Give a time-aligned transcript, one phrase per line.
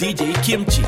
[0.00, 0.82] DJ Kimchi.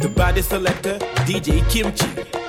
[0.00, 0.96] The body selector,
[1.26, 2.41] DJ Kimchi.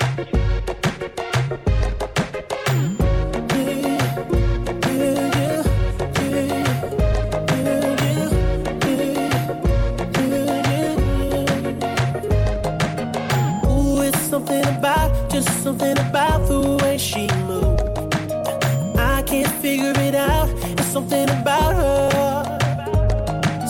[14.45, 17.81] Something about, just something about the way she moves.
[18.97, 20.49] I can't figure it out.
[20.77, 22.43] It's something about her.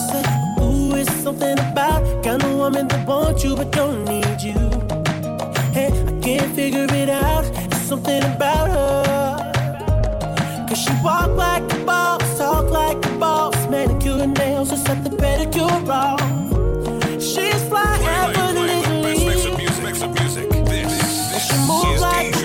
[0.08, 0.24] Say,
[0.60, 4.58] ooh, it's something about kind of woman that wants you but don't need you.
[5.72, 7.44] Hey, I can't figure it out.
[7.66, 10.66] It's something about her.
[10.68, 15.04] Cause she walk like a boss, talk like a boss, manicure and nails, or set
[15.04, 16.20] the pedicure off.
[17.22, 18.53] She's fly effortlessly.
[21.84, 22.43] She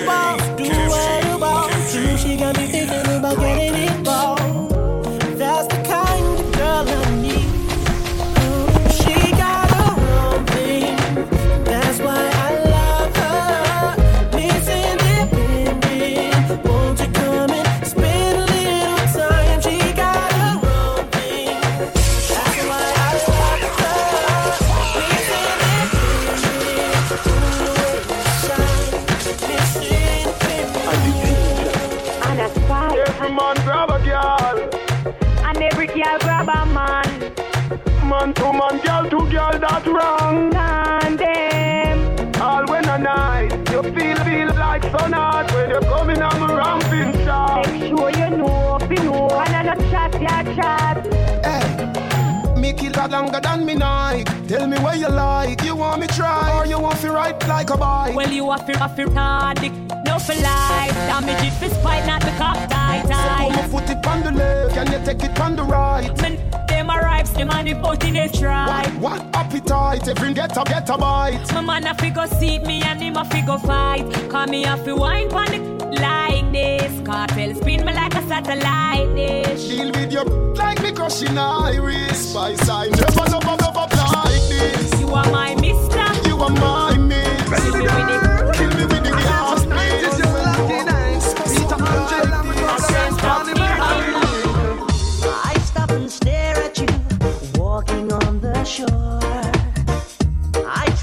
[39.78, 40.50] to girl, that's wrong.
[40.50, 42.40] Tandem.
[42.40, 46.54] All when a night, you feel feel like sun hot when you're coming on the
[46.54, 47.66] ramping shot.
[47.66, 49.28] Make sure you know, be know.
[49.30, 51.06] And I not chat, yeah, chat.
[51.44, 54.26] Hey, me kill that longer than me night.
[54.48, 55.62] Tell me where you like.
[55.62, 58.14] You want me try or you want me ride like a bike?
[58.14, 59.72] Well, you have to have to tardic,
[60.04, 60.94] no for life.
[60.94, 63.50] Damage it for spite, not the cock tight So put tight.
[63.50, 66.10] my foot it on the left, can you take it on the right?
[66.22, 66.38] Man,
[66.80, 68.88] them arrives, them and the boat in a try.
[68.98, 70.08] What appetite?
[70.08, 71.52] Every get a get a bite.
[71.52, 74.06] My man a figure seat me and him a figure fight.
[74.30, 75.64] Call me a fi wine pon it
[76.00, 76.92] like this.
[77.06, 79.68] Cartel spin me like a satellite dish.
[79.68, 80.24] Deal with your
[80.54, 82.32] like me crushing iris.
[82.32, 85.00] By side, never a love up like this.
[85.00, 86.28] You are my mister.
[86.28, 86.89] You are my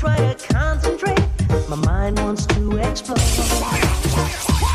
[0.07, 1.19] try to concentrate,
[1.69, 3.18] my mind wants to explore.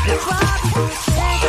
[0.05, 1.42] The thought you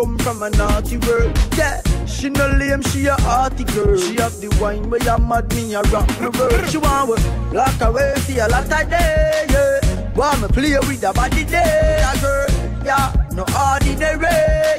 [0.00, 1.80] come from a naughty world, yeah.
[2.06, 3.96] She no lame, she a hearty girl.
[3.96, 6.68] She have the wine where you mad me a rock the world.
[6.70, 7.16] She want we
[7.56, 10.14] lock away for a lot of day, yeah.
[10.14, 12.46] Want me play with her body day, a girl,
[12.84, 13.12] yeah.
[13.32, 14.24] No ordinary,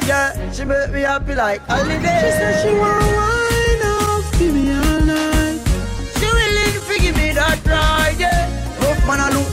[0.09, 0.51] yeah.
[0.51, 2.21] She make me happy like holiday.
[2.21, 5.59] She said she want wine off, give me all night.
[6.17, 8.49] She willing to give me that ride, yeah.
[8.81, 9.50] Rough man, I look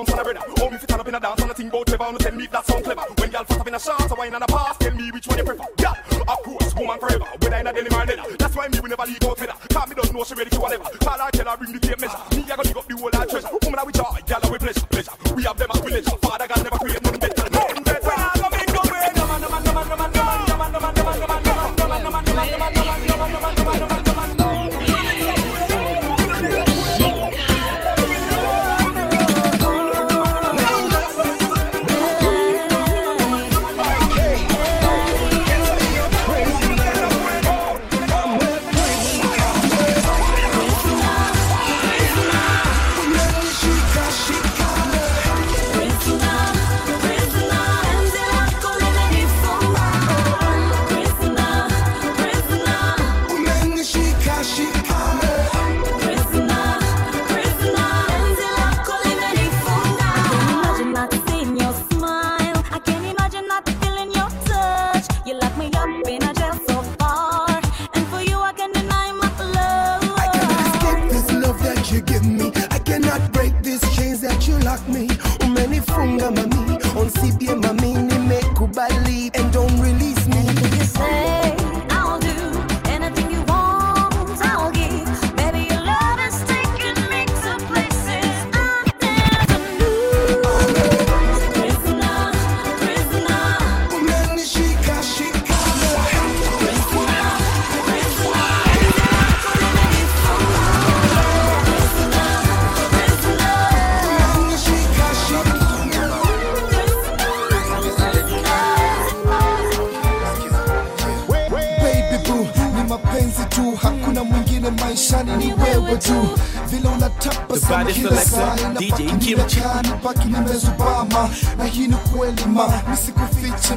[0.00, 0.36] room for the bread.
[0.58, 2.12] Hold me fit up in a dance and a thing bout Trevor.
[2.12, 3.04] No tell me if that sound clever.
[3.18, 5.26] When y'all fat up in a shot, a wine and a pass, tell me which
[5.26, 5.64] one you prefer.
[5.78, 7.26] Yeah, of course, woman forever.
[7.40, 8.24] Whether in a daily or dinner.
[8.38, 9.68] That's why me we never leave out with her.
[9.68, 10.84] Cause me don't know she ready to whatever.
[10.84, 12.18] Call her, tell her, bring the tape measure.
[12.32, 13.48] Me I go dig up the whole of treasure.
[13.62, 15.12] Woman I we joy, y'all we pleasure, pleasure.
[15.36, 16.29] We have them as we leisure.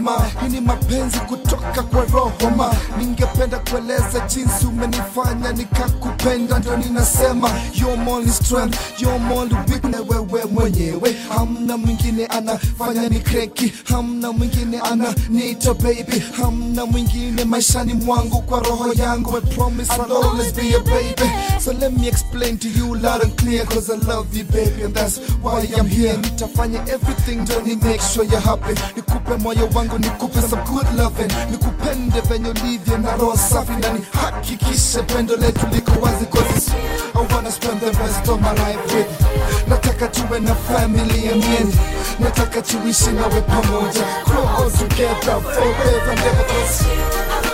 [0.04, 2.74] Nisikufiche ma, hii ni mapenzi kutoka kwa roho ma.
[2.98, 7.50] Ningependa kueleza jinsi umenifanya nikakupenda, ndio ninasema
[10.00, 18.42] wewe mwenyewe, hamna mwingine anafanya ni kreki, hamna mwingine ananiita baby, hamna mwingine maishani mwangu
[18.42, 19.38] kwa roho yangu.
[19.38, 21.32] I promise I'll always be a baby.
[21.60, 24.94] So let me explain to you loud and clear, cause I love you baby, and
[24.94, 26.14] that's why I'm here.
[26.18, 28.74] Nitafanya everything ndio ni make sure you're happy.
[28.96, 35.04] Nikupe moyo wangu, nikupe some good loving, nikupende venye ulivyo na roho safi, na nihakikishe
[35.04, 36.26] pendo letu liko wazi.
[39.68, 41.76] Nataka tuwe na family ya mieni,
[42.20, 47.53] nataka tuishi nawe pamoja, grow together forever never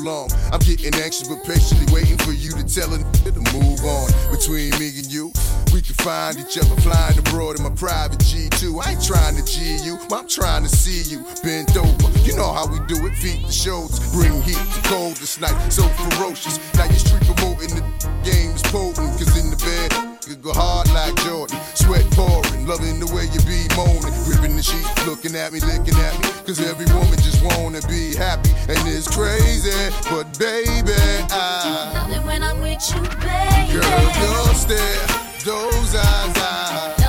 [0.00, 0.30] long?
[0.52, 4.08] I'm getting anxious but patiently waiting for you to tell a to move on.
[4.30, 5.32] Between me and you,
[5.72, 8.84] we can find each other flying abroad in my private G2.
[8.84, 12.08] I ain't trying to G you, I'm trying to see you bent over.
[12.20, 15.56] You know how we do it, feet the shoulders, bring heat to cold this night,
[15.70, 16.60] so ferocious.
[16.74, 17.84] Now you street promoting the
[18.22, 19.90] game is potent, cause in the bed,
[20.28, 24.62] you go hard like Jordan, sweat pouring, loving the way you be moaning, ripping the
[24.62, 28.80] sheet, looking at me, licking at me, cause every woman just wanna be happy, and
[28.88, 29.72] it's crazy,
[30.10, 30.92] but baby,
[31.30, 33.72] I, love it When I'm with you, baby.
[33.72, 35.06] girl, your stare,
[35.44, 37.01] those eyes, I,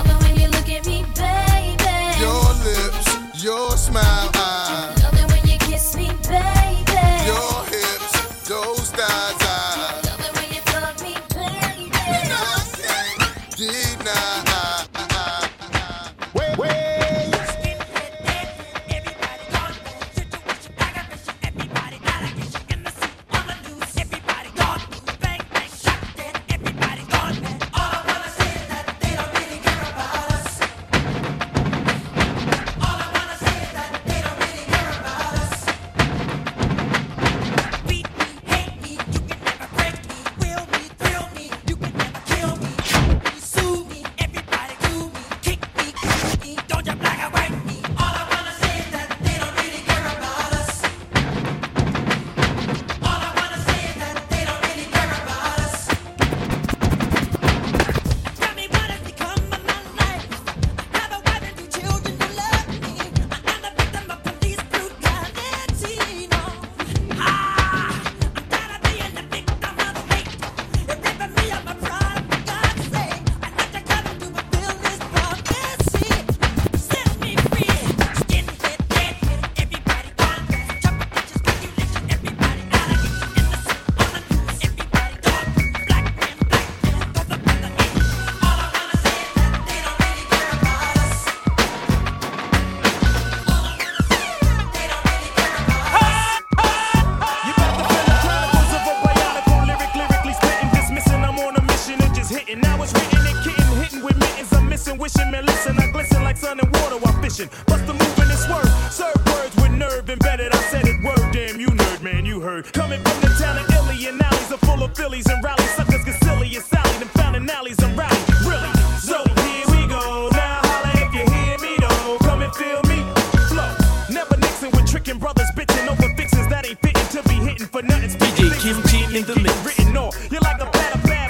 [130.30, 131.23] You're like a pedophile.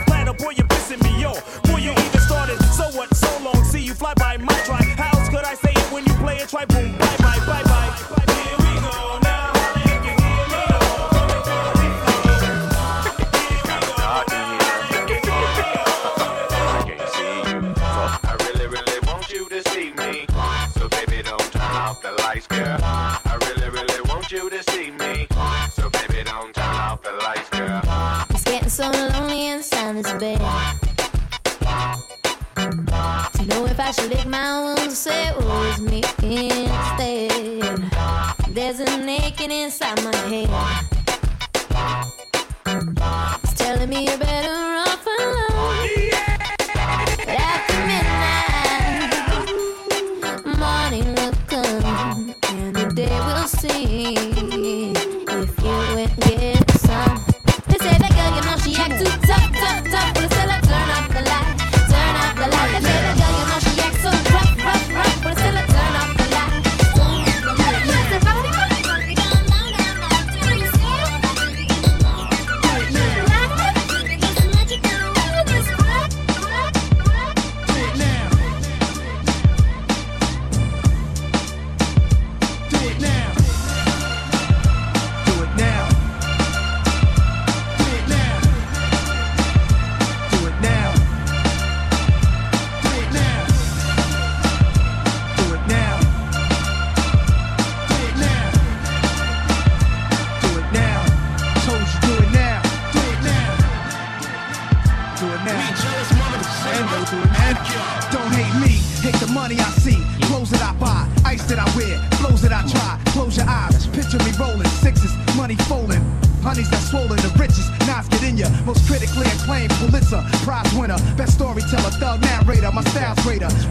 [33.94, 37.30] Should lick my wounds say it was me instead.
[38.50, 40.50] There's a naked inside my head.
[43.44, 44.63] It's telling me you're better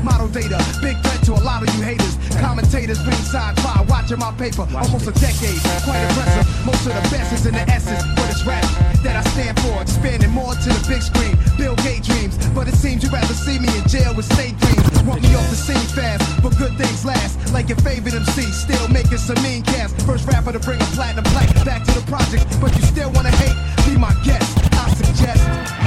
[0.03, 2.17] Model data, big threat to a lot of you haters.
[2.41, 6.47] Commentators ringside try watching my paper, almost a decade, quite impressive.
[6.65, 8.65] Most of the best is in the essence, but it's rap
[9.03, 11.37] that I stand for, expanding more to the big screen.
[11.57, 14.83] Bill Gates dreams, but it seems you'd rather see me in jail with state dreams.
[15.03, 17.53] Want me off the scene fast, but good things last.
[17.53, 19.95] Like your favorite MC, still making some mean cast.
[20.07, 23.35] First rapper to bring a platinum plaque back to the project, but you still wanna
[23.43, 23.57] hate?
[23.87, 25.82] Be my guest, I suggest.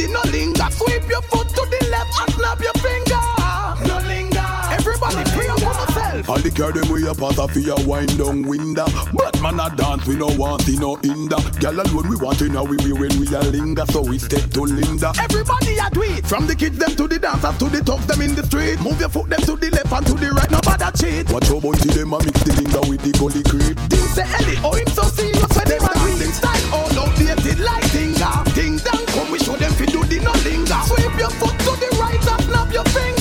[0.00, 0.70] Them fi do the no linger.
[0.70, 3.20] Sweep your foot to the left and snap your finger.
[3.86, 4.46] No linger.
[4.70, 6.28] Everybody free up on yourself.
[6.30, 8.86] All the girl them way up out of your wind down window.
[9.12, 11.36] But man a dance, we no want see no hinder.
[11.60, 14.50] Girl alone we want to know we be when we a linger, so we step
[14.50, 15.12] to Linda.
[15.20, 16.26] Everybody a do it.
[16.26, 18.80] From the kids them to the dancers to the thugs them in the street.
[18.80, 20.50] Move your foot them to the left and to the right.
[20.50, 21.30] Nobody cheat.
[21.30, 23.76] Watch your bunty them a mix the linger with the gully creep.
[23.88, 26.00] This say Ellie, oh him so serious when them a
[26.32, 28.49] style all outdated like Tinga
[31.20, 33.19] your foot to the right and snap your finger.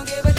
[0.00, 0.29] don't give a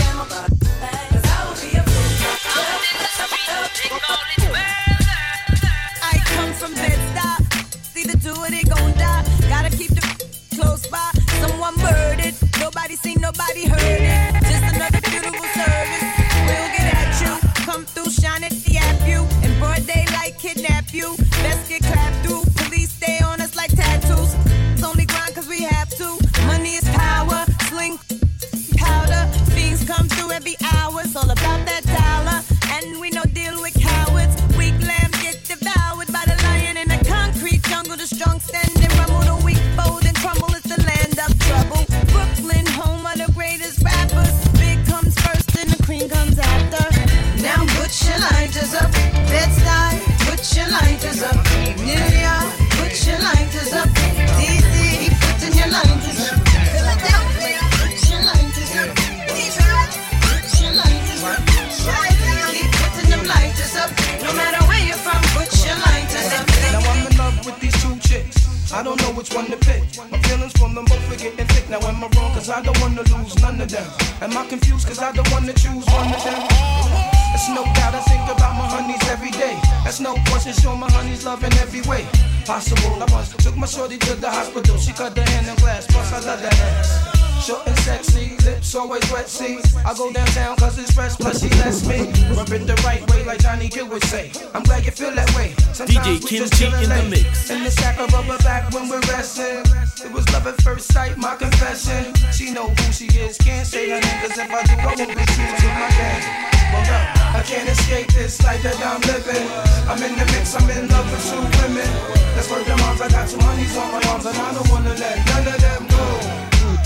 [82.62, 83.02] possible.
[83.02, 84.78] I once took my shorty to the hospital.
[84.78, 87.46] She cut her hand in glass, plus I love that ass.
[87.46, 89.58] Short and sexy, lips always wet, see.
[89.84, 92.06] I go downtown cause it's fresh, plus she lets me
[92.38, 94.32] rub it the right way, like Johnny Gill would say.
[94.54, 95.56] I'm glad you feel that way.
[95.74, 97.50] Sometimes DJ we Kim just G chillin' in the mix.
[97.50, 99.66] In the sack of rubber back when we're resting.
[100.06, 102.14] It was love at first sight, my confession.
[102.32, 104.98] She know who she is, can't say her name, cause if I do, I won't
[104.98, 106.42] be to my game.
[106.74, 109.48] Well, I can't escape this life that I'm living.
[109.88, 111.90] I'm in the mix, I'm in love with two women.
[112.36, 114.96] That's where the moms, I got two honeys on my arms, and I don't wanna
[114.96, 116.06] let none of them go.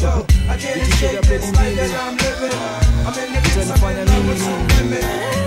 [0.02, 0.14] Yo,
[0.48, 2.58] I can't escape this life that I'm living.
[3.06, 5.45] I'm in the mix, I'm in love with two women.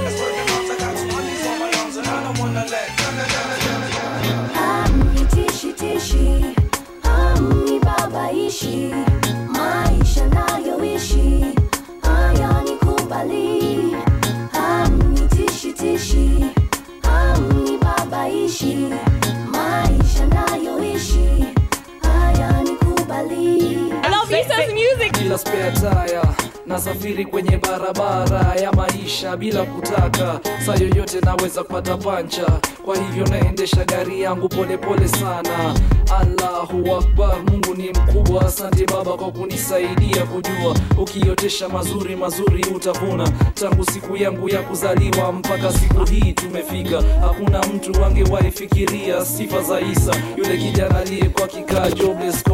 [27.25, 28.73] Kwenye barabara ya
[29.09, 30.41] maisha bila kutaka.
[30.67, 32.47] Saa yoyote naweza kupata pancha.
[32.85, 35.75] Kwa hivyo naendesha gari yangu polepole sana.
[36.21, 38.47] Allahu akbar mungu ni mkubwa.
[38.47, 40.77] Asante baba kwa kunisaidia kujua.
[40.99, 43.31] Ukiotesha mazuri mazuri utavuna.
[43.55, 47.03] Tangu siku yangu ya kuzaliwa mpaka siku hii tumefika.
[47.21, 50.15] Hakuna mtu angewaifikiria sifa za isa.
[50.37, 52.45] Yule kijana aliyekuwa kikaa jobless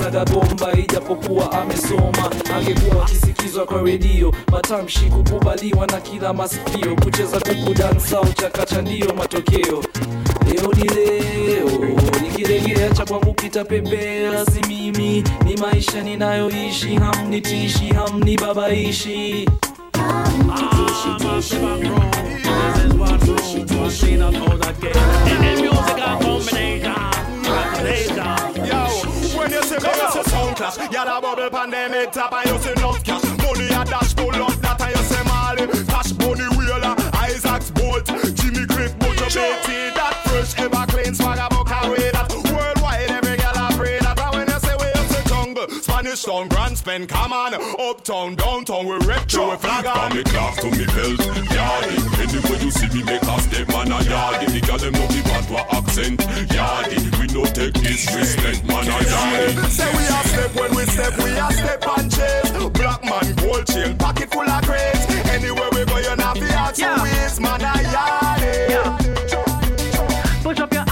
[0.00, 4.34] kisaga gomba ijapokuwa amesoma angekuwa akisikizwa kwa redio.
[4.52, 9.84] Matamshi kukubaliwa na kila masikio kucheza kuku dansa uchakacha ndiyo matokeo.
[10.46, 11.70] Leo ni leo
[12.22, 19.46] nikilegea cha kwangu kitapepea si mimi ni maisha ninayoishi hamnitishi hamnibabaishi
[28.20, 29.78] When you see
[31.20, 33.29] bubble pandemic top and you see cash.
[39.40, 39.90] BT.
[39.96, 40.79] That fresh ever
[46.20, 47.54] Spanish town, Grants Pen, come on.
[47.54, 50.10] Uptown, downtown, we rep you, we flag on.
[50.10, 51.96] From me class to me belt, yardy.
[52.20, 54.52] Anywhere you see me make a step, man, a yardy.
[54.52, 57.18] The girl them know me bad to accent, yardy.
[57.18, 59.64] We no take disrespect, man, a yardy.
[59.70, 62.50] Say we a step when we step, we a step and chase.
[62.70, 65.06] Black man, gold chain, pocket full of crates.
[65.30, 69.14] Anywhere we go, you not be out to waste, man, a yardy.
[69.14, 69.49] Push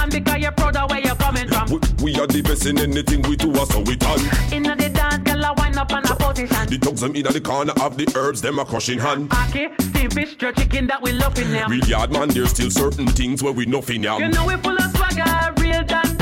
[0.09, 1.71] up because you're proud of where you're coming from.
[1.71, 4.21] We, we are the best in anything we do, so we done.
[4.53, 6.67] Inna the dance, girl, I wind up on a position.
[6.69, 9.31] The dogs them in the corner of the herbs, them a crushing hand.
[9.31, 11.71] Ackee, steam fish, jerk chicken that we love in them.
[11.71, 14.91] Real yard man, there's still certain things where we nothing You know we full of
[14.97, 16.18] swagger, real dan dada.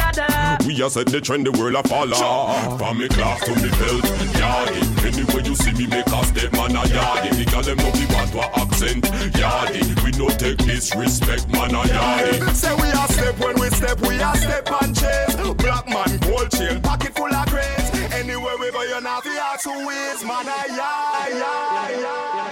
[0.66, 2.76] We are set the trend, the world a follow.
[2.76, 4.02] From me class to me belt,
[4.34, 4.82] yardy.
[5.06, 7.30] Anywhere you see me make a step, man, a yardy.
[7.38, 9.04] The girl them know me bad to accent,
[9.38, 9.86] yardy.
[10.02, 12.50] We no take disrespect, man, a yardy.
[12.50, 15.36] Say we a step when we step, we a step and chase.
[15.62, 17.94] Black man, gold chain, pocket full of crates.
[18.12, 22.45] Anywhere we go, you not be out to waste, man, a yardy.